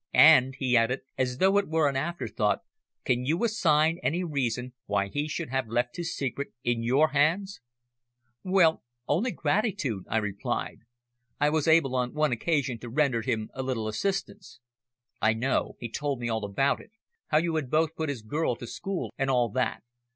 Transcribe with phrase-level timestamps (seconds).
[0.15, 2.61] And," he added, as though it were an afterthought,
[3.05, 7.61] "can you assign any reason why he should have left his secret in your hands?"
[8.41, 10.79] "Well, only gratitude," I replied.
[11.39, 14.59] "I was able on one occasion to render him a little assistance."
[15.21, 15.75] "I know.
[15.79, 16.89] He told me all about it
[17.27, 19.83] how you had both put his girl to school, and all that.